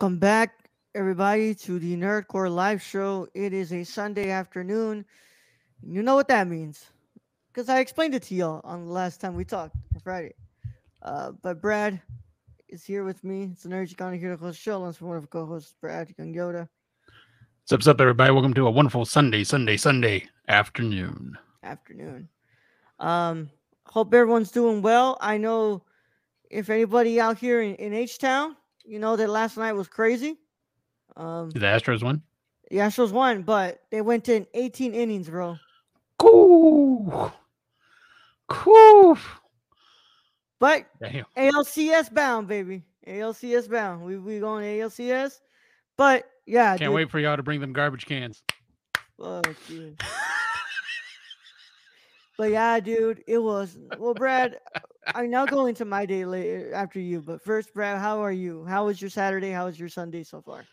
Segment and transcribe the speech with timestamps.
[0.00, 3.28] Welcome back, everybody, to the Nerd Corps Live Show.
[3.34, 5.04] It is a Sunday afternoon.
[5.82, 6.86] You know what that means
[7.52, 10.32] because I explained it to y'all on the last time we talked on Friday.
[11.02, 12.00] Uh, but Brad
[12.70, 13.50] is here with me.
[13.52, 14.80] It's the Nerds Gonna here to host show.
[14.80, 16.66] Let's one of co-hosts, Brad Yoda.
[17.60, 18.32] What's up, what's up, everybody?
[18.32, 21.36] Welcome to a wonderful Sunday, Sunday, Sunday afternoon.
[21.62, 22.26] Afternoon.
[23.00, 23.50] Um,
[23.84, 25.18] hope everyone's doing well.
[25.20, 25.82] I know
[26.48, 30.38] if anybody out here in, in H Town you know that last night was crazy.
[31.16, 32.22] Um, the Astros won.
[32.70, 35.58] The Astros won, but they went in 18 innings, bro.
[36.18, 37.32] Cool.
[38.48, 39.18] Cool.
[40.58, 41.24] But Damn.
[41.36, 42.82] ALCS bound, baby.
[43.06, 44.04] ALCS bound.
[44.04, 45.40] We we going ALCS.
[45.96, 46.94] But yeah, can't dude.
[46.94, 48.42] wait for y'all to bring them garbage cans.
[49.18, 49.96] Fuck you.
[52.40, 54.56] But yeah, dude, it was well, Brad.
[55.14, 57.20] I'm now going to my day later after you.
[57.20, 58.64] But first, Brad, how are you?
[58.64, 59.50] How was your Saturday?
[59.50, 60.64] How was your Sunday so far?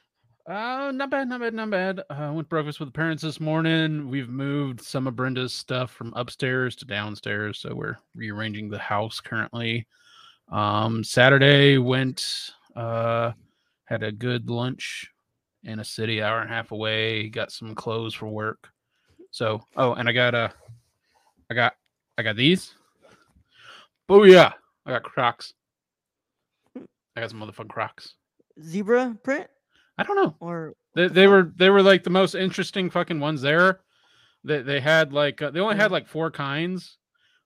[0.47, 2.03] Uh, not bad, not bad, not bad.
[2.09, 4.09] I uh, went breakfast with the parents this morning.
[4.09, 9.19] We've moved some of Brenda's stuff from upstairs to downstairs, so we're rearranging the house
[9.19, 9.87] currently.
[10.49, 13.33] Um, Saturday went uh
[13.83, 15.11] had a good lunch
[15.65, 17.27] in a city hour and a half away.
[17.27, 18.69] Got some clothes for work.
[19.31, 20.53] So, oh, and I got a,
[21.49, 21.73] I got,
[22.17, 22.73] I got these.
[24.09, 24.53] Oh yeah,
[24.85, 25.53] I got Crocs.
[26.75, 28.13] I got some motherfucking Crocs.
[28.61, 29.47] Zebra print?
[29.97, 30.35] I don't know.
[30.39, 33.81] Or they, they were they were like the most interesting fucking ones there.
[34.43, 36.97] They they had like uh, they only had like four kinds.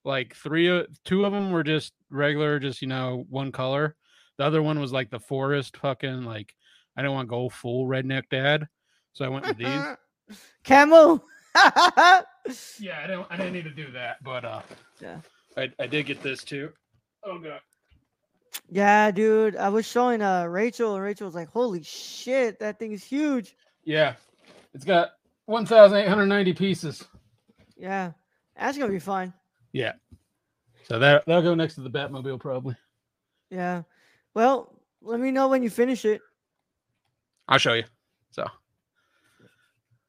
[0.04, 3.96] Like three, uh, two of them were just regular, just you know, one color.
[4.40, 6.54] The other one was like the forest fucking like
[6.98, 8.68] I didn't want to go full redneck dad,
[9.14, 10.38] so I went with these.
[10.64, 11.24] Camel.
[12.80, 14.62] yeah, I don't I didn't need to do that, but uh,
[15.02, 15.18] yeah.
[15.58, 16.72] I, I did get this too.
[17.24, 17.60] Oh god.
[18.70, 19.56] Yeah, dude.
[19.56, 23.56] I was showing uh Rachel, and Rachel was like, "Holy shit, that thing is huge."
[23.84, 24.16] Yeah,
[24.74, 25.12] it's got
[25.46, 27.04] one thousand eight hundred ninety pieces.
[27.78, 28.12] Yeah,
[28.58, 29.34] that's gonna be fun.
[29.72, 29.94] Yeah.
[30.84, 32.76] So that that'll go next to the Batmobile probably.
[33.50, 33.84] Yeah.
[34.34, 36.22] Well, let me know when you finish it.
[37.48, 37.84] I'll show you.
[38.32, 38.46] So.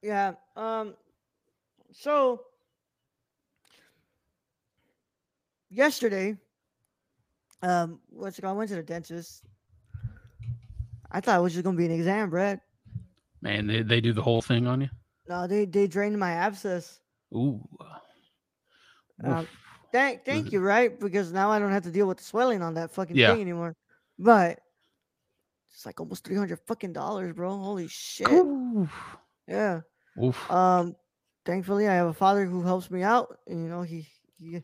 [0.02, 0.34] Yeah.
[0.56, 0.94] Um.
[1.92, 2.42] So
[5.70, 6.36] yesterday,
[7.62, 8.54] um, what's it called?
[8.54, 9.44] I went to the dentist.
[11.10, 12.60] I thought it was just gonna be an exam, Brett.
[13.42, 14.88] Man, they, they do the whole thing on you.
[15.28, 17.00] No, they they drained my abscess.
[17.34, 17.60] Ooh.
[19.22, 19.46] Um,
[19.92, 20.98] thank thank you, right?
[20.98, 23.32] Because now I don't have to deal with the swelling on that fucking yeah.
[23.32, 23.76] thing anymore.
[24.18, 24.60] But
[25.70, 27.50] it's like almost three hundred fucking dollars, bro.
[27.50, 28.30] Holy shit.
[28.30, 28.90] Oof.
[29.46, 29.80] Yeah.
[30.22, 30.50] Oof.
[30.50, 30.96] Um,
[31.44, 33.38] thankfully I have a father who helps me out.
[33.46, 34.06] And, you know, he
[34.38, 34.62] he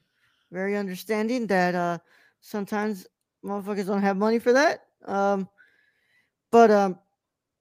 [0.51, 1.99] very understanding that uh
[2.41, 3.07] sometimes
[3.45, 4.85] motherfuckers don't have money for that.
[5.05, 5.49] Um
[6.51, 6.99] but um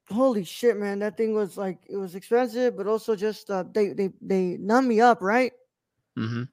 [0.09, 3.89] holy shit man that thing was like it was expensive but also just uh they
[3.89, 5.51] they they numb me up right
[6.17, 6.43] mm-hmm.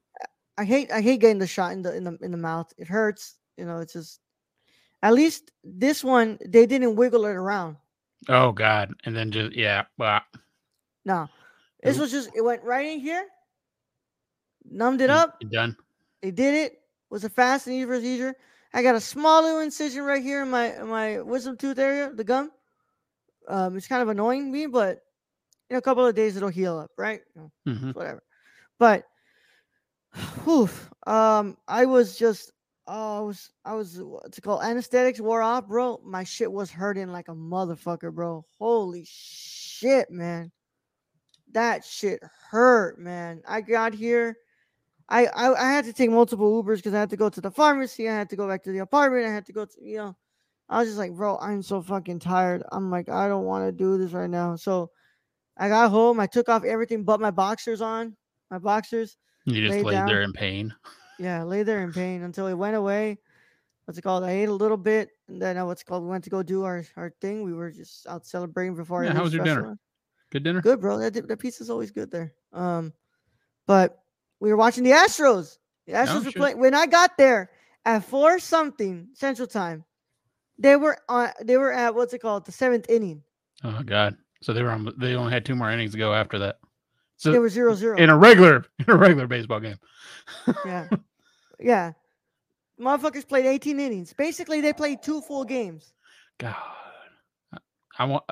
[0.58, 2.88] i hate i hate getting the shot in the in the in the mouth it
[2.88, 4.20] hurts you know it's just
[5.02, 7.76] at least this one they didn't wiggle it around
[8.28, 10.20] oh god and then just yeah well
[11.04, 11.28] no
[11.84, 13.24] this was just it went right in here
[14.64, 15.76] numbed it up done
[16.24, 16.72] they did it.
[16.72, 16.78] it
[17.10, 18.34] was a fast and easy procedure.
[18.72, 22.10] I got a small little incision right here in my in my wisdom tooth area,
[22.14, 22.50] the gum.
[23.46, 25.00] Um, it's kind of annoying me, but
[25.68, 27.20] in a couple of days it'll heal up, right?
[27.68, 27.90] Mm-hmm.
[27.90, 28.22] Whatever.
[28.78, 29.04] But
[30.44, 30.70] whew,
[31.06, 32.52] um, I was just
[32.86, 34.62] oh, I was I was what's it called?
[34.62, 36.00] Anesthetics wore off, bro.
[36.02, 38.46] My shit was hurting like a motherfucker, bro.
[38.58, 40.50] Holy shit, man.
[41.54, 43.42] That shit hurt, man.
[43.48, 44.36] I got here
[45.08, 47.50] I, I I had to take multiple Ubers because I had to go to the
[47.50, 48.08] pharmacy.
[48.08, 49.26] I had to go back to the apartment.
[49.26, 50.16] I had to go to you know.
[50.68, 52.62] I was just like, bro, I'm so fucking tired.
[52.72, 54.56] I'm like, I don't want to do this right now.
[54.56, 54.90] So
[55.58, 56.18] I got home.
[56.18, 58.16] I took off everything but my boxers on.
[58.50, 59.18] My boxers.
[59.44, 60.74] You just laid, laid there in pain.
[61.18, 63.18] Yeah, lay there in pain until it went away.
[63.84, 64.24] What's it called?
[64.24, 66.02] I ate a little bit, and then uh, what's it called?
[66.02, 67.42] We went to go do our, our thing.
[67.42, 69.04] We were just out celebrating before.
[69.04, 69.76] Yeah, how was your dinner?
[70.30, 70.60] Good dinner.
[70.60, 70.98] Good, bro.
[70.98, 72.34] That that pizza's always good there.
[72.52, 72.92] Um,
[73.66, 74.02] but
[74.40, 75.58] we were watching the Astros.
[75.86, 76.58] The Astros oh, were playing.
[76.58, 77.50] When I got there
[77.84, 79.84] at four something Central Time,
[80.58, 81.30] they were on.
[81.42, 82.46] They were at what's it called?
[82.46, 83.22] The seventh inning.
[83.62, 84.16] Oh God!
[84.42, 84.92] So they were on.
[84.98, 86.56] They only had two more innings to go after that.
[87.16, 89.78] So they were zero zero in a regular in a regular baseball game.
[90.64, 90.88] yeah,
[91.60, 91.92] yeah.
[92.80, 94.12] Motherfuckers played 18 innings.
[94.12, 95.92] Basically, they played two full games.
[96.38, 96.56] God,
[97.98, 98.24] I want.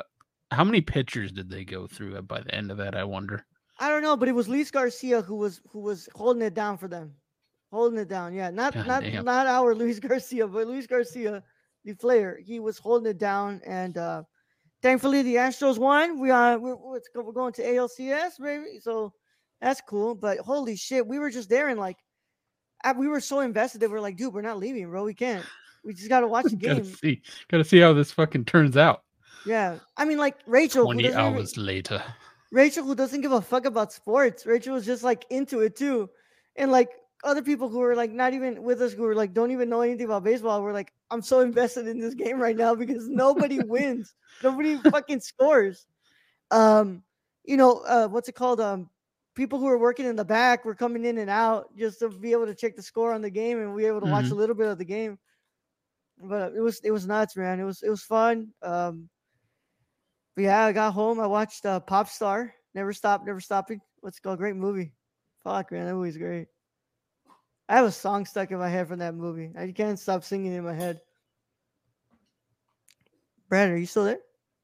[0.53, 2.95] How many pitchers did they go through by the end of that?
[2.95, 3.45] I wonder.
[3.79, 6.77] I don't know, but it was Luis Garcia who was who was holding it down
[6.77, 7.15] for them,
[7.73, 8.35] holding it down.
[8.35, 9.25] Yeah, not God not damn.
[9.25, 11.43] not our Luis Garcia, but Luis Garcia,
[11.85, 12.39] the player.
[12.45, 14.23] He was holding it down, and uh
[14.83, 16.21] thankfully the Astros won.
[16.21, 18.79] We are we're, we're going to ALCS, baby.
[18.81, 19.15] So
[19.61, 20.15] that's cool.
[20.15, 21.97] But holy shit, we were just there and like
[22.97, 25.05] we were so invested that we're like, dude, we're not leaving, bro.
[25.05, 25.47] We can't.
[25.85, 26.79] We just gotta watch the game.
[26.79, 29.03] gotta see, gotta see how this fucking turns out.
[29.45, 30.85] Yeah, I mean, like Rachel.
[30.85, 32.03] Twenty hours even, later.
[32.51, 36.11] Rachel, who doesn't give a fuck about sports, Rachel was just like into it too,
[36.57, 36.91] and like
[37.25, 39.81] other people who were like not even with us, who were like don't even know
[39.81, 43.61] anything about baseball, were like, I'm so invested in this game right now because nobody
[43.61, 45.87] wins, nobody fucking scores.
[46.51, 47.03] Um,
[47.45, 48.61] you know, uh, what's it called?
[48.61, 48.91] Um,
[49.35, 52.33] people who are working in the back were coming in and out just to be
[52.33, 54.15] able to check the score on the game and be able to mm-hmm.
[54.15, 55.19] watch a little bit of the game.
[56.19, 57.59] But it was it was nuts, man.
[57.59, 58.53] It was it was fun.
[58.63, 59.09] Um,
[60.35, 61.21] but yeah, I got home.
[61.21, 62.55] I watched uh, Pop Star.
[62.75, 63.81] Never stop, never stopping.
[64.01, 64.39] What's called?
[64.39, 64.95] Great movie.
[65.45, 66.49] Fuck, man, that movie's great.
[67.69, 69.51] I have a song stuck in my head from that movie.
[69.59, 71.01] I can't stop singing in my head.
[73.49, 74.21] Brad, are you still there?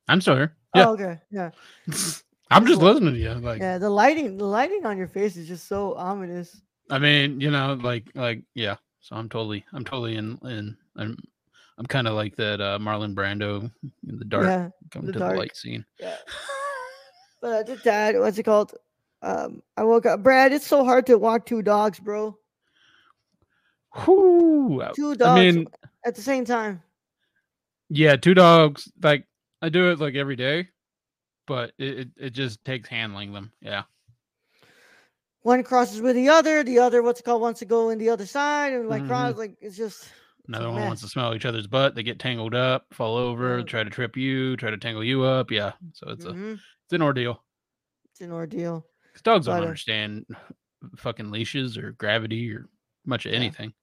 [0.09, 0.56] I'm still here.
[0.75, 0.88] Yeah.
[0.88, 1.19] Oh, okay.
[1.31, 1.50] Yeah.
[2.50, 3.35] I'm just listening to you.
[3.35, 6.61] Like, yeah, the lighting, the lighting on your face is just so ominous.
[6.91, 8.76] I mean, you know, like, like, yeah.
[9.00, 11.17] So I'm totally, I'm totally in, in, I'm,
[11.78, 13.70] I'm kind of like that uh, Marlon Brando
[14.08, 15.32] in the dark, yeah, come the to dark.
[15.34, 15.84] the light scene.
[15.98, 16.16] Yeah.
[17.40, 18.19] but I did that.
[18.19, 18.75] What's it called?
[19.22, 20.52] Um, I woke up, Brad.
[20.52, 22.36] It's so hard to walk two dogs, bro.
[24.04, 25.66] Two dogs I mean,
[26.04, 26.82] at the same time.
[27.88, 28.90] Yeah, two dogs.
[29.02, 29.26] Like
[29.62, 30.69] I do it like every day
[31.48, 33.50] but it, it, it just takes handling them.
[33.60, 33.84] Yeah.
[35.42, 36.62] One crosses with the other.
[36.62, 39.08] The other, what's it called, wants to go in the other side, and like mm-hmm.
[39.08, 40.06] cross, like it's just.
[40.49, 41.95] Another one wants to smell each other's butt.
[41.95, 45.50] They get tangled up, fall over, try to trip you, try to tangle you up.
[45.50, 46.53] Yeah, so it's mm-hmm.
[46.53, 47.45] a it's an ordeal.
[48.11, 48.87] It's an ordeal.
[49.12, 50.27] Because dogs but, don't uh understand
[50.97, 52.67] fucking leashes or gravity or
[53.05, 53.39] much of yeah.
[53.39, 53.75] anything.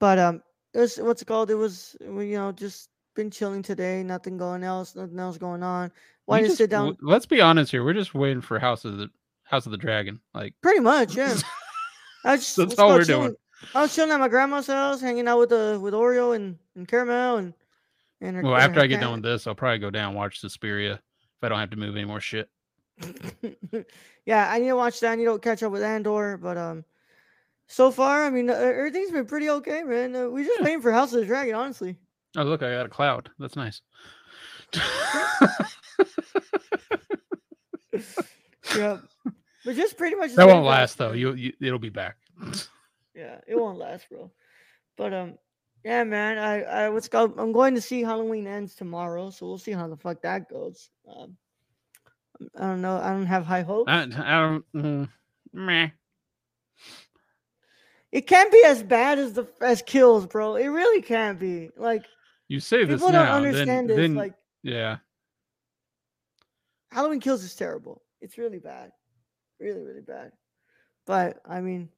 [0.00, 0.42] But um,
[0.74, 1.50] it was what's it called?
[1.50, 4.02] It was you know just been chilling today.
[4.02, 4.96] Nothing going else.
[4.96, 5.92] Nothing else going on.
[6.26, 6.96] Why just sit down?
[7.00, 7.84] Let's be honest here.
[7.84, 9.10] We're just waiting for House of the
[9.44, 10.20] House of the Dragon.
[10.34, 11.36] Like pretty much, yeah.
[12.24, 13.28] I just, That's all we're chilling.
[13.28, 13.36] doing.
[13.74, 16.58] I was chilling at my grandma's house, hanging out with the uh, with Oreo and
[16.74, 17.54] and Caramel and
[18.20, 20.16] and her, well, after her I get done with this, I'll probably go down and
[20.16, 22.48] watch Suspiria if I don't have to move any more shit.
[24.26, 25.12] yeah, I need to watch that.
[25.12, 26.84] I need to catch up with Andor, but um,
[27.66, 30.14] so far, I mean, uh, everything's been pretty okay, man.
[30.14, 30.66] Uh, we just yeah.
[30.66, 31.96] waiting for House of the Dragon, honestly.
[32.36, 33.30] Oh, look, I got a cloud.
[33.38, 33.80] That's nice.
[38.76, 38.98] yeah,
[39.64, 41.10] but just pretty much that won't last though.
[41.12, 42.16] You, you, it'll be back.
[43.14, 44.30] yeah, it won't last, bro.
[44.96, 45.38] But um,
[45.84, 46.38] yeah, man.
[46.38, 47.38] I I what's called.
[47.38, 50.90] I'm going to see Halloween ends tomorrow, so we'll see how the fuck that goes.
[51.08, 51.36] Um,
[52.56, 52.96] I don't know.
[52.96, 53.90] I don't have high hopes.
[53.90, 54.64] I, I don't.
[54.74, 55.08] Mm,
[55.52, 55.90] meh.
[58.12, 60.56] It can't be as bad as the as kills, bro.
[60.56, 61.70] It really can't be.
[61.76, 62.04] Like
[62.48, 64.96] you say this People now, don't understand then, Then, like, yeah.
[66.90, 68.02] Halloween Kills is terrible.
[68.20, 68.90] It's really bad,
[69.60, 70.32] really, really bad.
[71.06, 71.88] But I mean,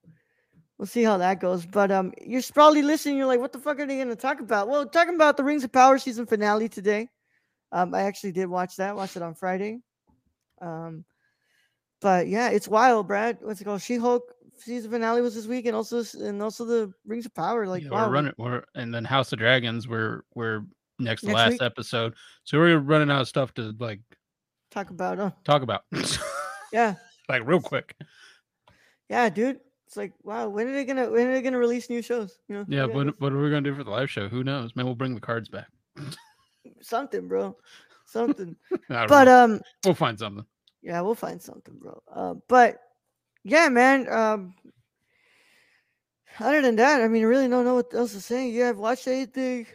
[0.79, 1.67] we'll see how that goes.
[1.67, 3.17] But um, you're probably listening.
[3.17, 4.69] You're like, what the fuck are they going to talk about?
[4.69, 7.09] Well, talking about the Rings of Power season finale today.
[7.71, 8.95] Um, I actually did watch that.
[8.95, 9.81] Watched it on Friday.
[10.61, 11.05] Um,
[12.01, 13.39] but yeah, it's wild, Brad.
[13.41, 13.81] What's it called?
[13.81, 14.23] She Hulk
[14.59, 17.67] season finale was this week, and also and also the Rings of Power.
[17.67, 18.07] Like, yeah, wow.
[18.07, 18.33] we're running.
[18.37, 19.89] We're and then House of Dragons.
[19.89, 20.65] We're we're
[20.99, 21.63] next, next to last week?
[21.63, 22.15] episode,
[22.45, 24.01] so we're running out of stuff to like
[24.71, 25.19] talk about.
[25.19, 25.31] Huh?
[25.45, 25.85] Talk about.
[26.73, 26.97] yeah.
[27.29, 27.97] Like real quick.
[29.09, 29.61] Yeah, dude.
[29.93, 32.39] It's like, wow, when are they gonna when are they gonna release new shows?
[32.49, 32.65] You know?
[32.67, 34.27] Yeah, what what are we gonna do for the live show?
[34.27, 34.75] Who knows?
[34.75, 35.67] Man, we'll bring the cards back.
[36.81, 37.55] something, bro.
[38.07, 38.57] Something.
[38.89, 39.45] but know.
[39.45, 40.47] um we'll find something.
[40.81, 42.03] Yeah, we'll find something, bro.
[42.11, 42.79] Uh, but
[43.45, 44.11] yeah, man.
[44.11, 44.55] Um,
[46.41, 48.49] Other than that, I mean, I really don't know what else to say.
[48.49, 49.67] You have watched anything?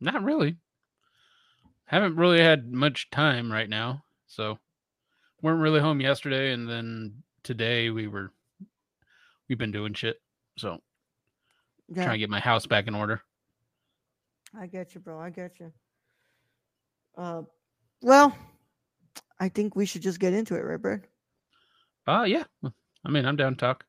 [0.00, 0.56] Not really.
[1.84, 4.58] Haven't really had much time right now, so
[5.40, 8.32] weren't really home yesterday, and then today we were.
[9.50, 10.20] We've been doing shit,
[10.56, 10.78] so
[11.88, 12.04] yeah.
[12.04, 13.20] trying to get my house back in order.
[14.56, 15.18] I get you, bro.
[15.18, 15.72] I get you.
[17.18, 17.42] Uh,
[18.00, 18.32] well,
[19.40, 21.02] I think we should just get into it, right, Brad?
[22.06, 22.44] Uh yeah.
[22.64, 23.84] I mean, I'm down to talk.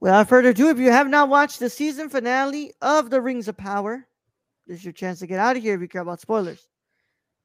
[0.00, 3.56] Without further ado, if you have not watched the season finale of The Rings of
[3.56, 4.08] Power,
[4.66, 6.68] this is your chance to get out of here if you care about spoilers.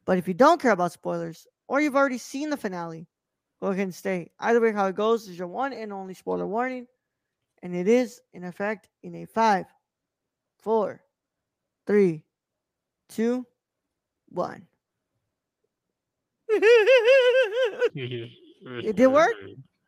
[0.06, 3.08] But if you don't care about spoilers, or you've already seen the finale,
[3.64, 4.30] go ahead and stay.
[4.42, 6.86] Either way, how it goes is your one and only spoiler warning.
[7.62, 9.68] And it is in effect in a five,
[10.60, 11.02] four,
[11.88, 12.24] three,
[13.08, 13.46] two,
[14.28, 14.68] one.
[16.50, 16.62] it
[18.98, 19.34] did work?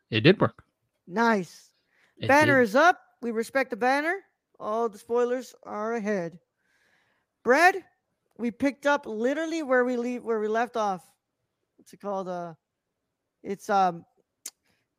[0.10, 0.63] It did work.
[1.05, 1.70] Nice.
[2.17, 2.70] It banner did.
[2.70, 3.01] is up.
[3.22, 4.22] We respect the banner.
[4.58, 6.39] All the spoilers are ahead.
[7.44, 7.84] Brad,
[8.38, 11.05] we picked up literally where we leave where we left off.
[11.75, 12.29] What's it called?
[12.29, 12.53] Uh
[13.46, 14.04] it's um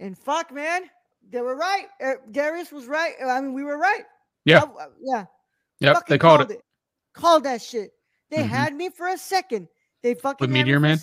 [0.00, 0.82] and fuck man.
[1.28, 1.86] They were right.
[2.02, 3.14] Uh, Darius was right.
[3.24, 4.04] I mean, we were right.
[4.44, 4.62] Yeah.
[4.62, 5.24] Uh, yeah.
[5.80, 6.06] Yep.
[6.06, 6.54] They called, called it.
[6.54, 6.64] it.
[7.12, 7.90] Called that shit.
[8.30, 8.48] They mm-hmm.
[8.48, 9.68] had me for a second.
[10.02, 10.98] They fucking with Meteor Man.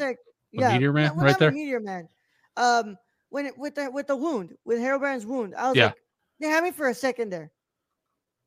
[0.51, 1.51] Yeah, Meteor Man, right there.
[1.51, 2.07] Meteor Man.
[2.55, 2.97] Um,
[3.29, 5.87] when it with the with the wound with Halbrand's wound, I was yeah.
[5.87, 5.95] like,
[6.39, 7.51] they had me for a second there,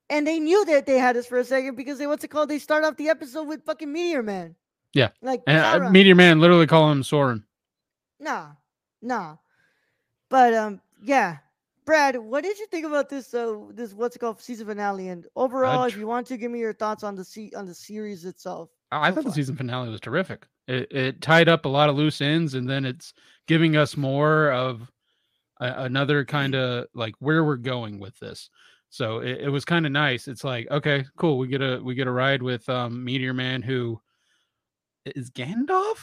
[0.08, 2.48] and they knew that they had us for a second because they what's it called?
[2.48, 4.54] They start off the episode with fucking Meteor Man.
[4.92, 7.42] Yeah, like and, uh, Meteor Man literally call him Sauron.
[8.20, 8.50] Nah,
[9.02, 9.36] nah,
[10.28, 11.38] but um, yeah.
[11.84, 13.32] Brad, what did you think about this?
[13.32, 15.08] Uh, this what's it called season finale?
[15.08, 17.64] And overall, tr- if you want to give me your thoughts on the se- on
[17.64, 18.70] the series itself.
[18.90, 20.46] I thought the season finale was terrific.
[20.66, 23.14] It, it tied up a lot of loose ends, and then it's
[23.46, 24.90] giving us more of
[25.60, 28.50] a, another kind of like where we're going with this.
[28.90, 30.26] So it, it was kind of nice.
[30.26, 31.38] It's like okay, cool.
[31.38, 34.00] We get a we get a ride with um, Meteor Man, who
[35.04, 35.98] is Gandalf.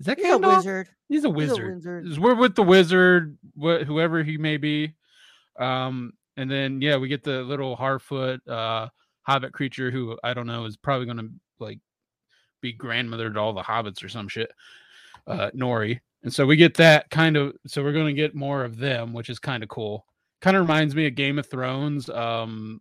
[0.00, 0.30] Is that He's?
[0.30, 0.88] A wizard.
[1.08, 1.74] He's a wizard.
[1.76, 2.18] He's a wizard.
[2.18, 4.94] We're with the wizard, wh- whoever he may be.
[5.58, 8.88] Um, and then yeah, we get the little Harfoot uh,
[9.22, 11.80] hobbit creature who I don't know is probably going to like
[12.60, 14.52] be grandmother to all the hobbits or some shit.
[15.26, 17.54] Uh, Nori, and so we get that kind of.
[17.66, 20.06] So we're going to get more of them, which is kind of cool.
[20.40, 22.08] Kind of reminds me of Game of Thrones.
[22.08, 22.80] Um,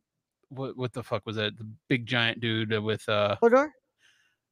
[0.49, 1.57] what what the fuck was that?
[1.57, 3.69] The big giant dude with uh Hodor.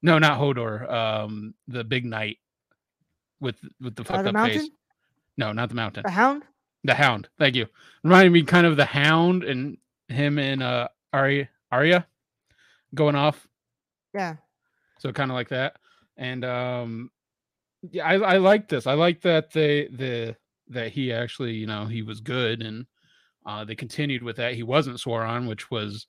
[0.01, 0.91] No, not Hodor.
[0.91, 2.38] Um, the big knight
[3.39, 4.60] with with the fucked uh, the up mountain?
[4.62, 4.70] face.
[5.38, 6.04] No, not the mountain.
[6.06, 6.44] The hound.
[6.84, 7.27] The hound.
[7.38, 7.68] Thank you.
[8.04, 9.77] Reminded me kind of the hound and
[10.08, 12.08] him and uh Arya Arya
[12.94, 13.48] going off.
[14.13, 14.36] Yeah.
[15.00, 15.77] So kind of like that.
[16.18, 17.12] And um
[17.92, 18.88] yeah, I, I like this.
[18.88, 20.36] I like that they the
[20.70, 22.86] that he actually, you know, he was good and
[23.46, 24.54] uh they continued with that.
[24.54, 26.08] He wasn't Sauron, which was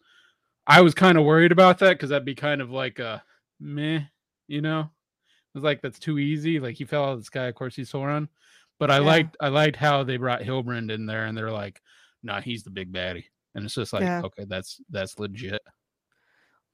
[0.66, 3.22] I was kind of worried about that because that'd be kind of like a
[3.60, 4.00] meh,
[4.48, 4.90] you know.
[5.56, 6.60] Was like that's too easy.
[6.60, 8.28] Like he fell out of the sky, of course he's Sauron.
[8.78, 9.06] But I yeah.
[9.06, 11.80] liked I liked how they brought Halbrand in there and they're like,
[12.22, 13.24] nah, he's the big baddie.
[13.54, 14.20] And it's just like, yeah.
[14.22, 15.62] okay, that's that's legit.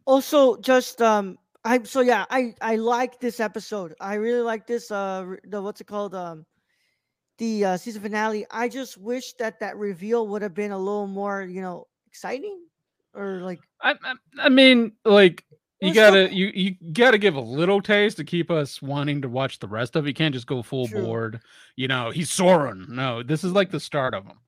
[0.05, 3.95] Also, just um I so yeah, I I like this episode.
[4.01, 6.45] I really like this uh the what's it called um
[7.39, 8.47] the uh, season finale.
[8.51, 12.59] I just wish that that reveal would have been a little more, you know, exciting
[13.15, 15.45] or like I I, I mean, like
[15.89, 19.29] you gotta so, you you gotta give a little taste to keep us wanting to
[19.29, 20.09] watch the rest of it.
[20.09, 21.03] You can't just go full true.
[21.03, 21.41] board.
[21.77, 22.89] You know, he's Sauron.
[22.89, 24.39] No, this is like the start of him.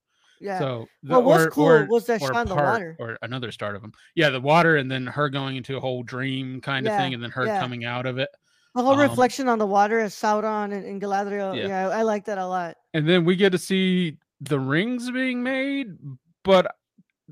[0.41, 0.59] Yeah.
[0.59, 3.51] So the, well, what's or, cool or, was that shot in the water or another
[3.51, 3.93] start of them.
[4.15, 7.23] Yeah, the water, and then her going into a whole dream kind of thing, and
[7.23, 7.61] then her yeah.
[7.61, 8.29] coming out of it.
[8.75, 11.57] The whole um, reflection on the water as Sauron and, and Galadriel.
[11.57, 11.69] Yeah.
[11.69, 12.77] yeah, I, I like that a lot.
[12.93, 15.97] And then we get to see the rings being made,
[16.43, 16.75] but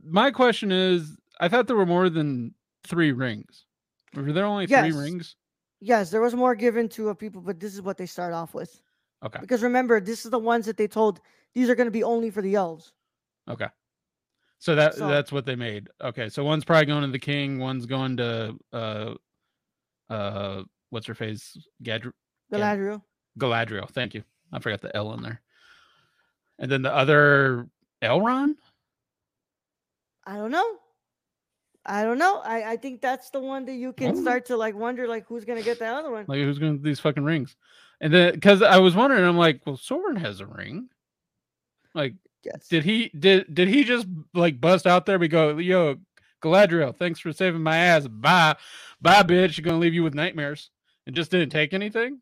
[0.04, 2.54] my question is, I thought there were more than
[2.84, 3.64] three rings.
[4.14, 4.84] Were there only yes.
[4.84, 5.36] three rings?
[5.80, 8.54] Yes, there was more given to a people, but this is what they start off
[8.54, 8.80] with.
[9.24, 9.38] Okay.
[9.40, 11.20] Because remember, this is the ones that they told
[11.54, 12.92] these are going to be only for the elves.
[13.48, 13.66] Okay.
[14.58, 15.88] So that so, that's what they made.
[16.00, 19.14] Okay, so one's probably going to the king, one's going to uh
[20.08, 21.56] uh what's her face?
[21.82, 22.12] Gadr-
[22.52, 23.02] Galadriel.
[23.40, 23.90] Galadriel.
[23.90, 24.22] Thank you.
[24.52, 25.42] I forgot the L in there.
[26.60, 27.66] And then the other
[28.04, 28.54] Elrond?
[30.24, 30.76] I don't know.
[31.84, 32.40] I don't know.
[32.44, 34.20] I, I think that's the one that you can oh.
[34.20, 36.24] start to like wonder like who's gonna get the other one.
[36.28, 37.56] Like who's gonna these fucking rings?
[38.00, 40.88] And then because I was wondering, I'm like, well, Sauron has a ring.
[41.94, 42.68] Like, yes.
[42.68, 45.18] Did he did did he just like bust out there?
[45.18, 45.96] We go, yo,
[46.42, 48.06] Galadriel, thanks for saving my ass.
[48.06, 48.56] Bye,
[49.00, 49.56] bye, bitch.
[49.56, 50.70] You're gonna leave you with nightmares.
[51.06, 52.20] And just didn't take anything.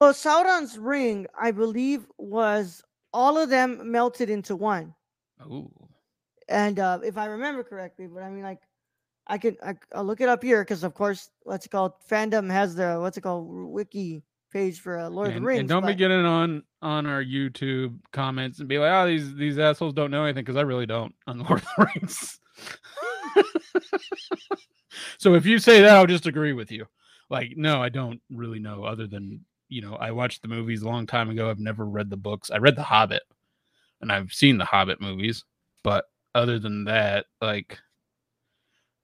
[0.00, 2.82] Well, Sauron's ring, I believe, was
[3.12, 4.94] all of them melted into one.
[5.44, 5.70] Ooh.
[6.50, 8.60] And uh, if I remember correctly, but I mean, like,
[9.26, 11.92] I could I, will look it up here because, of course, what's it called?
[12.10, 15.60] Fandom has the what's it called wiki page for uh, Lord and, of the Rings.
[15.60, 15.88] And don't but...
[15.88, 20.10] be getting on on our YouTube comments and be like, "Oh, these these assholes don't
[20.10, 22.40] know anything," because I really don't on Lord of the Rings.
[25.18, 26.86] so if you say that, I'll just agree with you.
[27.28, 30.88] Like, no, I don't really know, other than you know, I watched the movies a
[30.88, 31.48] long time ago.
[31.48, 32.50] I've never read the books.
[32.50, 33.22] I read The Hobbit,
[34.00, 35.44] and I've seen the Hobbit movies,
[35.84, 37.78] but other than that, like,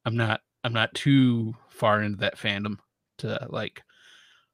[0.04, 2.78] I'm not I'm not too far into that fandom
[3.18, 3.83] to uh, like.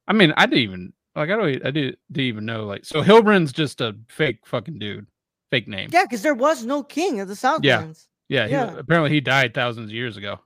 [0.07, 1.29] I mean, I didn't even like.
[1.29, 1.65] I don't.
[1.65, 2.85] I did, didn't even know like.
[2.85, 5.07] So Halbrand's just a fake fucking dude,
[5.49, 5.89] fake name.
[5.91, 8.07] Yeah, because there was no king of the Southlands.
[8.29, 8.71] Yeah, yeah.
[8.71, 10.39] He, apparently, he died thousands of years ago.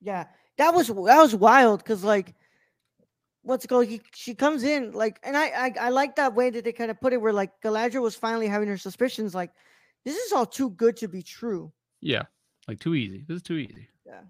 [0.00, 0.24] Yeah,
[0.58, 2.34] that was that was wild because like
[3.42, 3.86] what's it called?
[3.86, 6.90] He, she comes in like, and I, I I like that way that they kind
[6.90, 9.34] of put it where like Galadriel was finally having her suspicions.
[9.34, 9.50] Like,
[10.04, 11.72] this is all too good to be true.
[12.00, 12.22] Yeah,
[12.68, 13.24] like too easy.
[13.26, 13.88] This is too easy.
[14.06, 14.20] Yeah.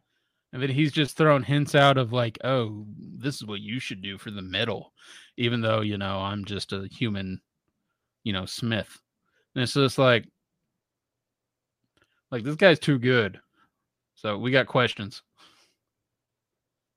[0.52, 4.02] And then he's just throwing hints out of like, oh, this is what you should
[4.02, 4.92] do for the middle,
[5.38, 7.40] even though you know I'm just a human,
[8.22, 8.98] you know, Smith.
[9.54, 10.26] And it's just like,
[12.30, 13.40] like this guy's too good.
[14.14, 15.22] So we got questions.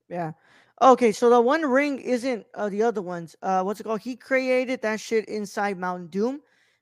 [0.10, 0.34] Yeah.
[0.82, 3.36] Okay, so the one ring isn't uh, the other ones.
[3.41, 4.01] Uh, what's it called?
[4.01, 6.41] He created that shit inside Mountain Doom,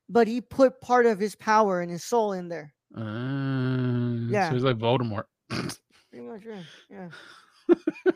[0.09, 2.73] but he put part of his power and his soul in there.
[2.95, 4.49] Uh, yeah.
[4.49, 5.23] So he's like Voldemort.
[5.49, 7.09] Pretty much, yeah.
[7.69, 7.75] Yeah.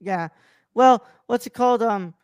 [0.00, 0.28] yeah.
[0.74, 1.82] Well, what's it called?
[1.82, 2.14] Um,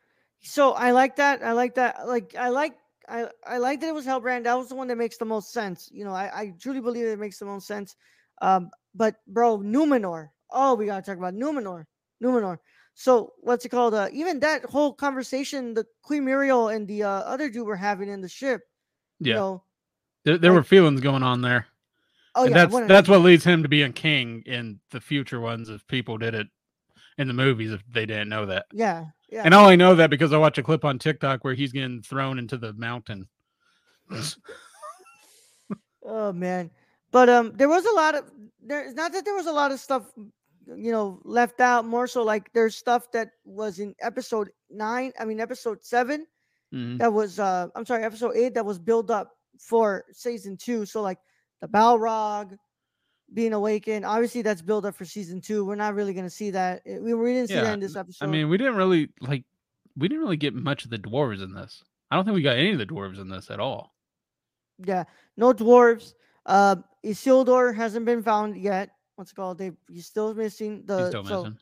[0.40, 1.42] so I like that.
[1.42, 2.06] I like that.
[2.06, 2.76] Like I like
[3.08, 4.44] I I like that it was Halbrand.
[4.44, 5.88] That was the one that makes the most sense.
[5.92, 7.96] You know, I I truly believe it makes the most sense.
[8.40, 10.28] Um, but bro, Numenor.
[10.50, 11.84] Oh, we gotta talk about Numenor.
[12.22, 12.58] Numenor.
[13.00, 13.95] So what's it called?
[13.95, 18.09] Uh, even that whole conversation the Queen Miriel and the uh, other dude were having
[18.09, 18.62] in the ship.
[19.21, 19.28] Yeah.
[19.28, 19.62] You know,
[20.25, 21.68] there, there like, were feelings going on there.
[22.35, 25.68] Oh and yeah, that's that's what leads him to being king in the future ones
[25.68, 26.49] if people did it
[27.18, 28.66] in the movies if they didn't know that.
[28.72, 29.42] Yeah, yeah.
[29.44, 32.03] And I only know that because I watched a clip on TikTok where he's getting
[32.03, 33.29] thrown into the mountain.
[36.05, 36.68] oh man.
[37.12, 38.25] But um, there was a lot of
[38.61, 40.03] there's not that there was a lot of stuff,
[40.76, 41.85] you know, left out.
[41.85, 45.12] More so, like there's stuff that was in episode nine.
[45.18, 46.26] I mean, episode 7
[46.74, 46.96] mm-hmm.
[46.98, 48.54] That was uh, I'm sorry, episode eight.
[48.54, 50.87] That was built up for season two.
[50.87, 51.18] So like
[51.61, 52.57] the Balrog
[53.33, 54.04] being awakened.
[54.04, 55.64] Obviously, that's built up for season two.
[55.64, 56.83] We're not really gonna see that.
[56.87, 57.62] We, we didn't see yeah.
[57.64, 58.24] that in this episode.
[58.24, 59.44] I mean, we didn't really like.
[59.96, 61.83] We didn't really get much of the dwarves in this.
[62.11, 63.94] I don't think we got any of the dwarves in this at all.
[64.78, 65.04] Yeah,
[65.37, 66.14] no dwarves.
[66.46, 68.90] Uh, Isildur hasn't been found yet.
[69.18, 69.59] What's it called?
[69.59, 70.85] They he's still missing.
[70.87, 71.59] The he's still so, missing.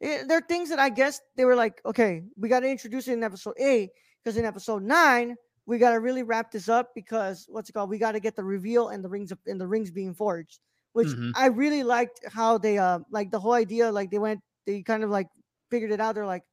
[0.00, 3.08] It, there are things that I guess they were like, okay, we got to introduce
[3.08, 3.90] it in episode eight
[4.22, 7.90] because in episode nine we got to really wrap this up because what's it called?
[7.90, 10.60] We got to get the reveal and the rings of, and the rings being forged,
[10.92, 11.30] which mm-hmm.
[11.34, 13.90] I really liked how they uh like the whole idea.
[13.90, 15.28] Like they went, they kind of like
[15.70, 16.14] figured it out.
[16.14, 16.44] They're like,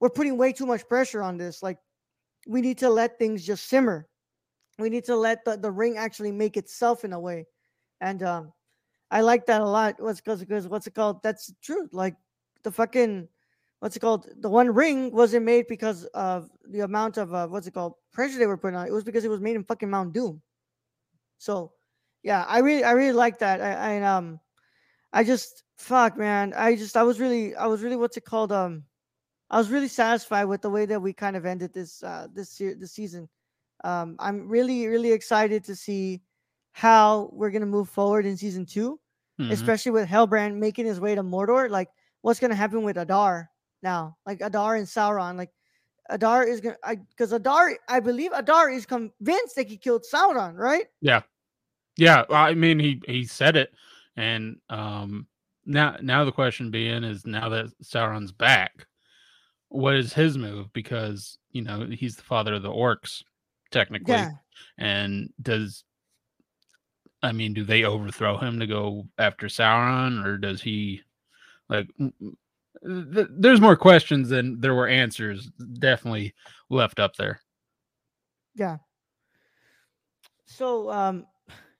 [0.00, 1.62] we're putting way too much pressure on this.
[1.62, 1.78] Like
[2.46, 4.08] we need to let things just simmer
[4.78, 7.46] we need to let the, the ring actually make itself in a way.
[8.00, 8.52] And um
[9.10, 9.96] I like that a lot.
[9.98, 11.22] What's because because what's it called?
[11.22, 11.88] That's true.
[11.92, 12.16] Like
[12.62, 13.28] the fucking
[13.80, 14.28] what's it called?
[14.40, 18.38] The one ring wasn't made because of the amount of uh, what's it called pressure
[18.38, 18.86] they were putting on.
[18.86, 20.42] It was because it was made in fucking Mount Doom.
[21.38, 21.72] So
[22.22, 23.60] yeah, I really I really like that.
[23.60, 24.40] I, I um
[25.12, 26.52] I just fuck man.
[26.54, 28.52] I just I was really I was really what's it called?
[28.52, 28.84] Um
[29.50, 32.60] I was really satisfied with the way that we kind of ended this uh this
[32.60, 33.28] year this season.
[33.84, 36.20] Um, I'm really, really excited to see
[36.72, 38.98] how we're gonna move forward in season 2
[39.40, 39.50] mm-hmm.
[39.50, 41.70] especially with Halbrand making his way to Mordor.
[41.70, 41.88] Like,
[42.22, 43.50] what's gonna happen with Adar
[43.82, 44.16] now?
[44.26, 45.36] Like Adar and Sauron.
[45.36, 45.50] Like,
[46.10, 46.76] Adar is gonna
[47.10, 50.86] because Adar, I believe Adar is convinced that he killed Sauron, right?
[51.00, 51.22] Yeah,
[51.96, 52.24] yeah.
[52.30, 53.72] I mean, he he said it,
[54.16, 55.26] and um,
[55.66, 58.86] now now the question being is now that Sauron's back,
[59.68, 60.72] what is his move?
[60.72, 63.22] Because you know he's the father of the orcs
[63.70, 64.14] technically.
[64.14, 64.30] Yeah.
[64.78, 65.84] And does
[67.22, 71.02] I mean, do they overthrow him to go after Sauron, or does he
[71.68, 71.88] like?
[71.98, 75.50] Th- there's more questions than there were answers.
[75.78, 76.34] Definitely
[76.70, 77.40] left up there.
[78.54, 78.78] Yeah.
[80.46, 81.26] So, um,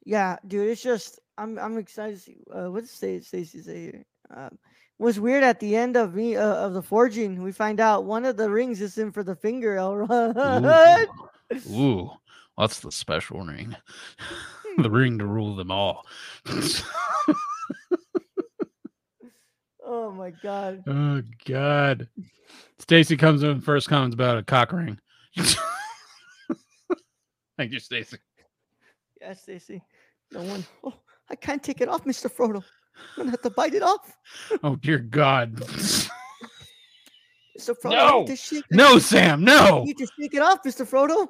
[0.04, 4.04] yeah, dude, it's just I'm I'm excited to see uh, what did Stacy say here.
[4.34, 4.58] Um,
[4.98, 7.42] was weird at the end of me uh, of the forging.
[7.42, 11.06] We find out one of the rings is in for the finger, Elrond.
[11.70, 12.10] Ooh,
[12.58, 13.76] that's the special ring.
[14.78, 16.06] the ring to rule them all.
[19.84, 20.82] oh my god.
[20.88, 22.08] Oh god.
[22.78, 24.98] Stacy comes in first comments about a cock ring.
[27.56, 28.18] Thank you, Stacy.
[29.20, 29.82] Yes, Stacy.
[30.32, 30.64] No one.
[30.84, 30.94] Oh,
[31.30, 32.30] I can't take it off, Mr.
[32.32, 32.62] Frodo.
[33.16, 34.16] I'm gonna have to bite it off.
[34.62, 35.56] oh dear God.
[37.58, 37.74] Mr.
[37.82, 38.28] Frodo,
[38.70, 38.92] No!
[38.92, 39.80] no, Sam, no.
[39.80, 40.86] You need take it off, Mr.
[40.88, 41.26] Frodo.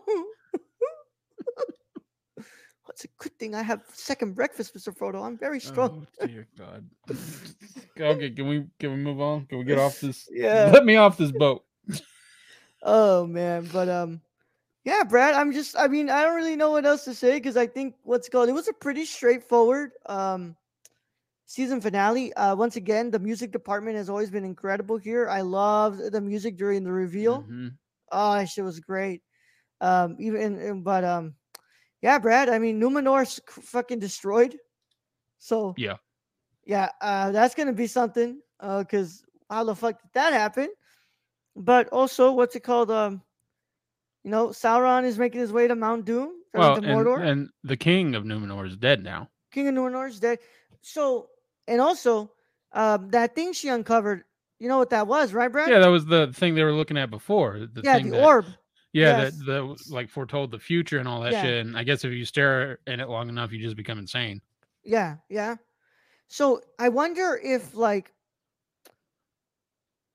[2.89, 4.97] What's a good thing I have second breakfast, Mr.
[4.97, 5.23] Frodo.
[5.23, 6.07] I'm very strong.
[6.19, 6.89] Oh, dear God.
[8.01, 9.45] okay, can we can we move on?
[9.45, 10.27] Can we get off this?
[10.33, 10.71] Yeah.
[10.73, 11.65] Let me off this boat.
[12.83, 14.21] Oh man, but um,
[14.85, 15.35] yeah, Brad.
[15.35, 15.77] I'm just.
[15.77, 18.49] I mean, I don't really know what else to say because I think what's called.
[18.49, 20.55] It was a pretty straightforward um
[21.45, 22.33] season finale.
[22.35, 25.29] Uh, once again, the music department has always been incredible here.
[25.29, 27.43] I loved the music during the reveal.
[27.43, 27.73] Mhm.
[28.13, 29.23] Oh, shit was great.
[29.81, 31.35] Um, even but um,
[32.03, 32.49] yeah, Brad.
[32.49, 34.57] I mean, Numenor's fucking destroyed.
[35.39, 35.97] So Yeah.
[36.65, 38.41] yeah, uh, that's gonna be something.
[38.61, 40.69] Uh, cause how the fuck did that happen?
[41.57, 42.91] But also, what's it called?
[42.91, 43.23] Um,
[44.25, 47.77] you know, Sauron is making his way to Mount Doom, Well, to and, and the
[47.77, 49.31] king of Numenor is dead now.
[49.53, 50.39] King of Numenor is dead.
[50.83, 51.29] So,
[51.67, 52.33] and also,
[52.73, 54.25] um, that thing she uncovered.
[54.59, 55.71] You know what that was, right, Brad?
[55.71, 57.69] Yeah, that was the thing they were looking at before.
[57.73, 58.47] The yeah, thing the that, orb.
[58.99, 59.37] Yeah, yes.
[59.39, 61.43] that that like foretold the future and all that Yeah.
[61.43, 61.67] shit.
[61.67, 64.41] And I guess if you stare in it long enough, you just become insane.
[64.85, 65.57] Yeah, yeah.
[66.29, 68.13] So I wonder if like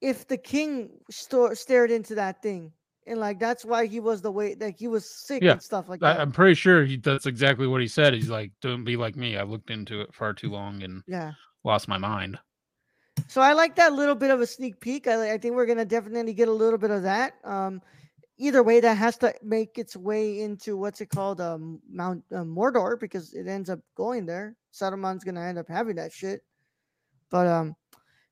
[0.01, 2.71] if the king sto- stared into that thing
[3.07, 5.89] and like that's why he was the way that he was sick Yeah, and stuff
[5.89, 6.21] like I, that.
[6.21, 8.13] I'm pretty sure he, that's exactly what he said.
[8.13, 9.37] He's like, "Don't be like me.
[9.37, 11.33] I looked into it far too long and yeah.
[11.63, 12.37] lost my mind."
[13.27, 15.07] So I like that little bit of a sneak peek.
[15.07, 17.35] I, I think we're gonna definitely get a little bit of that.
[17.43, 17.81] Um,
[18.43, 22.43] either way, that has to make its way into what's it called, um, Mount uh,
[22.43, 24.55] Mordor, because it ends up going there.
[24.73, 26.41] Saruman's gonna end up having that shit.
[27.29, 27.75] But um,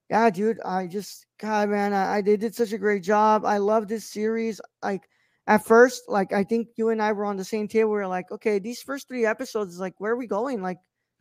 [0.09, 3.45] yeah, dude, I just God, man, I, I they did such a great job.
[3.45, 4.59] I love this series.
[4.83, 5.07] Like
[5.47, 7.91] at first, like I think you and I were on the same table.
[7.91, 10.61] We are like, okay, these first three episodes is like, where are we going?
[10.61, 10.77] Like,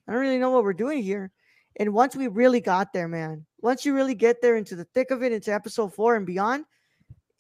[0.09, 1.31] I don't really know what we're doing here.
[1.79, 5.11] And once we really got there, man, once you really get there into the thick
[5.11, 6.65] of it, into episode four and beyond,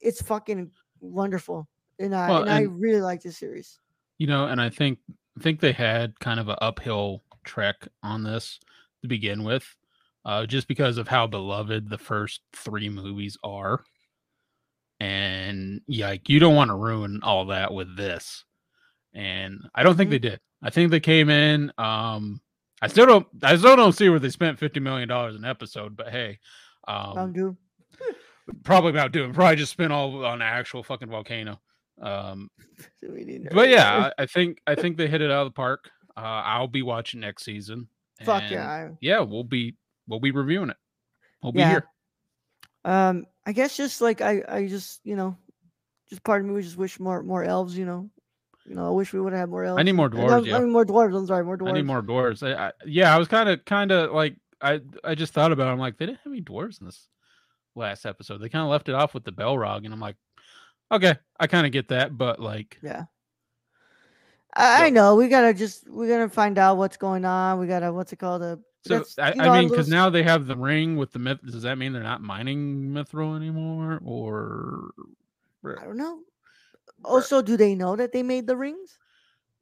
[0.00, 1.68] it's fucking wonderful.
[1.98, 3.78] And I Well, and, I really like this series.
[4.18, 4.98] You know, and I think
[5.38, 8.58] I think they had kind of an uphill trek on this
[9.02, 9.64] to begin with,
[10.24, 13.82] uh, just because of how beloved the first three movies are.
[14.98, 18.44] And yeah, like, you don't want to ruin all that with this.
[19.14, 20.12] And I don't think Mhm.
[20.12, 20.40] they did.
[20.62, 21.72] I think they came in.
[21.78, 22.42] Um,
[22.82, 23.26] I still don't.
[23.42, 25.96] I still don't see where they spent fifty million dollars an episode.
[25.96, 26.38] But hey,
[26.86, 27.14] um.
[28.64, 29.32] Probably about doing.
[29.32, 31.60] Probably just spent all on the actual fucking volcano.
[32.00, 32.50] Um,
[33.52, 35.90] but yeah, I, think I think they hit it out of the park.
[36.16, 37.88] Uh, I'll be watching next season.
[38.24, 38.90] fuck yeah.
[39.00, 39.76] Yeah, we'll be
[40.06, 40.76] we'll be reviewing it.
[41.42, 41.70] We'll be Yeah.
[41.70, 41.84] here.
[42.84, 45.36] Um, I guess just like I, I just you know,
[46.08, 47.76] just part of me would just wish more more elves.
[47.76, 48.10] You know,
[48.66, 49.80] you know, I wish we would have had more elves.
[49.80, 50.56] I need more dwarves, I, yeah.
[50.56, 51.16] I mean more dwarves.
[51.16, 51.70] I'm sorry, more dwarves.
[51.70, 52.46] I need more dwarves.
[52.46, 55.68] I, I, yeah, I was kind of kind of like I I just thought about.
[55.68, 55.72] It.
[55.72, 57.08] I'm like they didn't have any dwarves in this
[57.74, 58.38] last episode.
[58.38, 60.16] They kind of left it off with the Balrog, and I'm like,
[60.92, 63.04] okay, I kind of get that, but like, Yeah.
[64.54, 67.60] I, I know we gotta just we gotta find out what's going on.
[67.60, 68.42] We gotta what's it called?
[68.42, 71.12] Uh, A, so I, know, I mean, because little now they have the ring with
[71.12, 71.38] the myth.
[71.44, 74.90] Does that mean they're not mining mithril anymore, or
[75.64, 76.20] I don't know.
[77.04, 78.98] Also, do they know that they made the rings?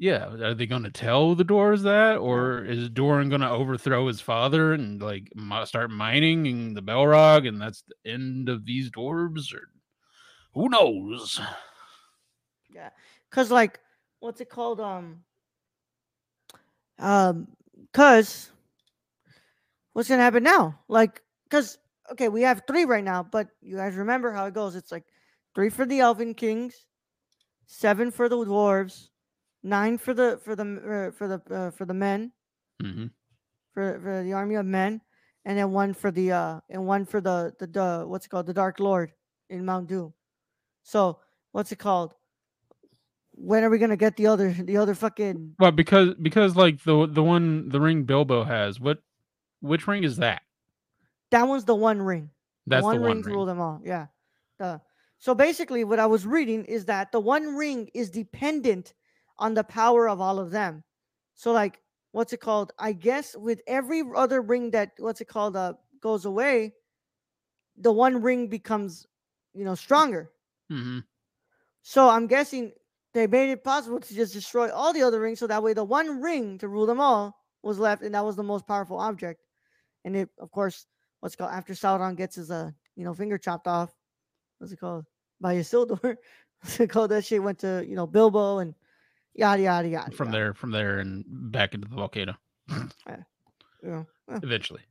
[0.00, 4.06] Yeah, are they going to tell the dwarves that, or is Durin going to overthrow
[4.06, 5.28] his father and like
[5.64, 9.52] start mining in the Balrog, and that's the end of these dwarves?
[9.52, 9.68] Or
[10.54, 11.40] who knows?
[12.72, 12.90] Yeah,
[13.30, 13.80] cause like
[14.20, 14.80] what's it called?
[14.80, 15.24] Um,
[16.98, 17.48] um,
[17.92, 18.50] cause
[19.94, 20.78] what's gonna happen now?
[20.86, 21.78] Like, cause
[22.12, 24.76] okay, we have three right now, but you guys remember how it goes?
[24.76, 25.04] It's like
[25.54, 26.86] three for the Elven Kings,
[27.66, 29.08] seven for the dwarves,
[29.62, 32.32] nine for the for the uh, for the uh, for the men
[32.80, 33.06] hmm
[33.74, 35.00] for for the army of men,
[35.44, 38.46] and then one for the uh and one for the the, the what's it called
[38.46, 39.12] the Dark Lord
[39.50, 40.14] in Mount Doom.
[40.82, 41.20] So
[41.52, 42.14] what's it called?
[43.32, 47.06] When are we gonna get the other the other fucking Well, because because like the
[47.06, 48.98] the one the ring Bilbo has, what
[49.60, 50.42] which ring is that?
[51.30, 52.30] that one's the one ring.
[52.66, 53.34] That's one the one ring ring.
[53.34, 53.80] rule them all.
[53.84, 54.06] Yeah.
[54.58, 54.80] The
[55.18, 58.94] so basically what I was reading is that the one ring is dependent
[59.38, 60.82] on the power of all of them.
[61.34, 61.80] So like
[62.12, 62.72] what's it called?
[62.78, 66.74] I guess with every other ring that what's it called uh goes away,
[67.76, 69.06] the one ring becomes
[69.54, 70.30] you know stronger.
[70.68, 70.98] hmm
[71.82, 72.72] So I'm guessing
[73.14, 75.84] they made it possible to just destroy all the other rings so that way the
[75.84, 79.40] one ring to rule them all was left and that was the most powerful object.
[80.04, 80.86] And it of course
[81.20, 83.94] what's it called after Sauron gets his uh you know finger chopped off,
[84.58, 85.04] what's it called?
[85.40, 86.16] By Isildur.
[86.60, 88.74] What's it called that shit went to you know Bilbo and
[89.38, 90.10] yada yada yada.
[90.10, 90.38] From yada.
[90.38, 92.34] there, from there, and back into the volcano.
[93.06, 94.02] Yeah.
[94.26, 94.82] well, Eventually,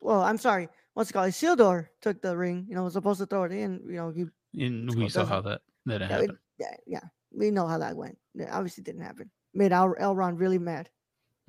[0.00, 0.68] well, I'm sorry.
[0.94, 1.28] What's it called?
[1.28, 2.64] Isildur took the ring.
[2.68, 3.82] You know, was supposed to throw it in.
[3.86, 4.24] You know, he
[4.64, 6.38] and we saw how that that yeah, it- happened.
[6.58, 7.04] yeah, yeah.
[7.30, 8.16] We know how that went.
[8.34, 9.30] It obviously didn't happen.
[9.52, 10.88] Made Al- Elrond really mad.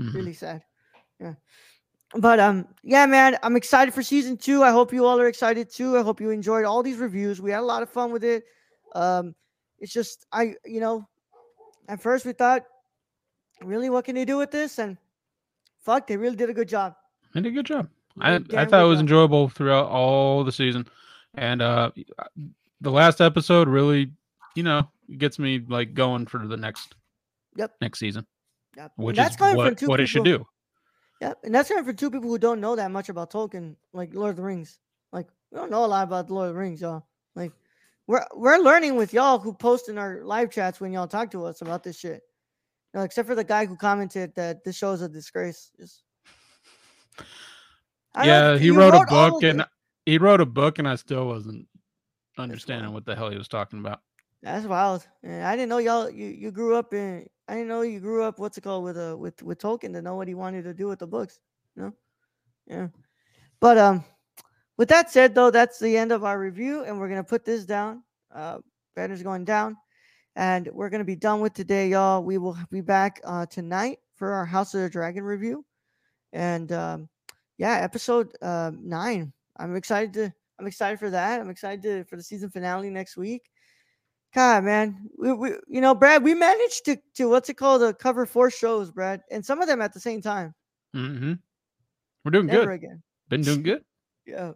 [0.01, 0.13] Mhm.
[0.13, 0.61] really sad.
[1.19, 1.35] Yeah.
[2.13, 4.63] But um, yeah, man, I'm excited for season two.
[4.63, 5.97] I hope you all are excited too.
[5.97, 7.39] I hope you enjoyed all these reviews.
[7.39, 8.43] We had a lot of fun with it.
[8.93, 9.33] Um,
[9.79, 11.07] it's just I, you know,
[11.89, 12.63] at first we thought,
[13.61, 14.79] really, what can they do with this?
[14.79, 14.97] And
[15.83, 16.95] fuck, they really did a good job.
[17.33, 17.89] They did a good job.
[18.21, 19.03] I, I thought it was job.
[19.03, 20.87] enjoyable throughout all the season,
[21.35, 21.91] and uh,
[22.81, 24.11] the last episode really,
[24.55, 26.95] you know, gets me like going for the next
[27.55, 27.75] Yep.
[27.81, 28.25] next season,
[28.77, 28.91] Yep.
[28.97, 30.45] And which that's is what, what it should do.
[31.21, 31.39] Yep.
[31.43, 34.31] And that's coming for two people who don't know that much about Tolkien, like Lord
[34.31, 34.79] of the Rings.
[35.11, 37.05] Like we don't know a lot about the Lord of the Rings, y'all.
[37.35, 37.51] Like
[38.09, 41.45] we're we're learning with y'all who post in our live chats when y'all talk to
[41.45, 42.23] us about this shit.
[42.95, 45.69] Except for the guy who commented that this show is a disgrace.
[45.79, 46.01] Just
[48.15, 49.63] Yeah, he you wrote a book, and
[50.07, 51.67] he wrote a book, and I still wasn't
[52.39, 53.99] understanding what the hell he was talking about.
[54.41, 55.05] That's wild.
[55.21, 56.09] Yeah, I didn't know y'all.
[56.09, 57.27] You, you grew up in.
[57.47, 58.39] I didn't know you grew up.
[58.39, 60.87] What's it called with a with with Tolkien to know what he wanted to do
[60.87, 61.39] with the books.
[61.75, 61.93] You know,
[62.65, 62.87] yeah.
[63.59, 64.03] But um,
[64.79, 67.65] with that said, though, that's the end of our review, and we're gonna put this
[67.65, 68.01] down.
[68.33, 68.59] Uh,
[68.95, 69.75] banner's going down,
[70.37, 72.23] and we're gonna be done with today, y'all.
[72.23, 75.65] We will be back uh tonight for our House of the Dragon review,
[76.31, 77.09] and um,
[77.57, 79.33] yeah, episode uh nine.
[79.57, 80.33] I'm excited to.
[80.57, 81.41] I'm excited for that.
[81.41, 83.49] I'm excited to, for the season finale next week.
[84.33, 87.93] God, man, we, we you know, Brad, we managed to to what's it called to
[87.93, 90.55] cover four shows, Brad, and some of them at the same time.
[90.95, 91.33] Mm-hmm.
[92.23, 92.75] We're doing Never good.
[92.75, 93.03] again.
[93.27, 93.83] Been doing good.
[94.25, 94.51] Yeah,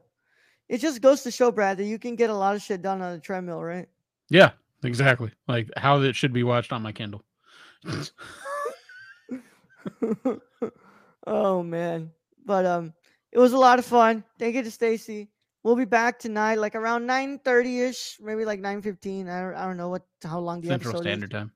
[0.69, 3.01] it just goes to show, Brad, that you can get a lot of shit done
[3.01, 3.87] on a treadmill, right?
[4.29, 4.51] Yeah,
[4.83, 5.31] exactly.
[5.47, 7.23] Like how it should be watched on my Kindle.
[11.27, 12.11] oh man,
[12.45, 12.93] but um,
[13.31, 14.23] it was a lot of fun.
[14.39, 15.29] Thank you to Stacy.
[15.63, 19.29] We'll be back tonight, like around nine thirty ish, maybe like nine fifteen.
[19.29, 21.11] I don't, I don't know what how long the Central episode is.
[21.11, 21.51] Standard Time.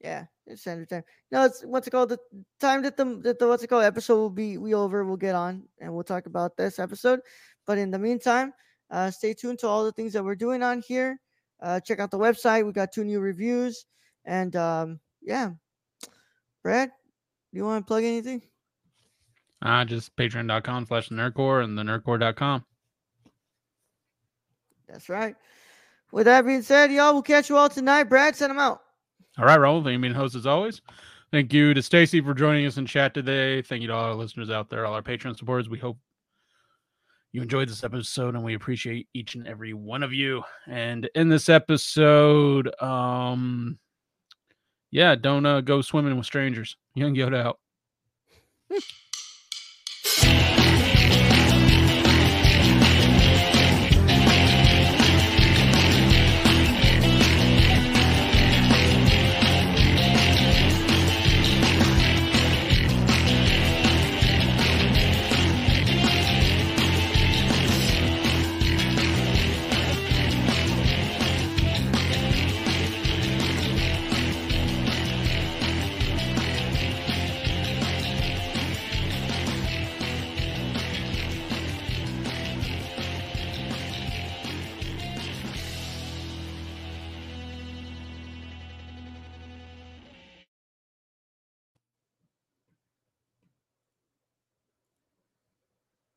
[0.00, 1.02] Yeah, it's standard time.
[1.32, 2.10] No, it's what's it called?
[2.10, 2.18] The
[2.60, 5.04] time that the that the what's it called episode will be we over.
[5.04, 7.20] We'll get on and we'll talk about this episode.
[7.68, 8.54] But in the meantime,
[8.90, 11.20] uh, stay tuned to all the things that we're doing on here.
[11.62, 12.64] Uh, check out the website.
[12.64, 13.84] We got two new reviews,
[14.24, 15.50] and um, yeah,
[16.62, 18.40] Brad, do you want to plug anything?
[19.60, 22.64] Uh, just patreon.com slash the nerdcorps and the nerdcorps.com.
[24.88, 25.36] That's right.
[26.10, 28.04] With that being said, y'all, we'll catch you all tonight.
[28.04, 28.80] Brad, send them out.
[29.36, 29.84] All right, Raul.
[29.84, 30.80] Thank you, being host as always.
[31.32, 33.60] Thank you to Stacy for joining us in chat today.
[33.60, 35.68] Thank you to all our listeners out there, all our Patreon supporters.
[35.68, 35.98] We hope
[37.32, 40.42] you enjoyed this episode and we appreciate each and every one of you.
[40.66, 43.78] And in this episode, um,
[44.90, 46.76] yeah, don't uh, go swimming with strangers.
[46.94, 47.58] Young Yoda out.